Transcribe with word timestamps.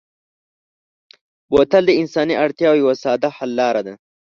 بوتل 1.51 1.83
د 1.87 1.91
انساني 2.01 2.35
اړتیا 2.43 2.69
یوه 2.81 2.93
ساده 3.03 3.29
حل 3.37 3.51
لاره 3.59 3.81
ده. 3.87 3.93